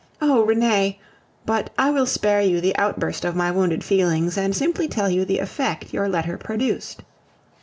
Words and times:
Oh! 0.19 0.41
Renee... 0.43 0.97
but 1.45 1.69
I 1.77 1.91
will 1.91 2.07
spare 2.07 2.41
you 2.41 2.59
the 2.59 2.75
outburst 2.75 3.23
of 3.23 3.35
my 3.35 3.51
wounded 3.51 3.83
feelings, 3.83 4.35
and 4.35 4.55
simply 4.55 4.87
tell 4.87 5.11
you 5.11 5.25
the 5.25 5.37
effect 5.37 5.93
your 5.93 6.09
letter 6.09 6.39
produced. 6.39 7.03